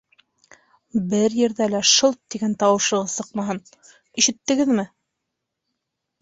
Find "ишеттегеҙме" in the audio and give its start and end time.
4.23-4.87